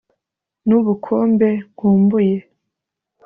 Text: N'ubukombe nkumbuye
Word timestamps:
N'ubukombe 0.67 1.49
nkumbuye 1.73 2.37